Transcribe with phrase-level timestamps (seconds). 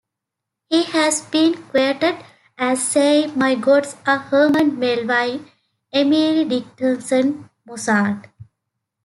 [0.67, 2.17] He has been quoted
[2.57, 5.45] as saying, My gods are Herman Melville,
[5.93, 8.25] Emily Dickinson, Mozart.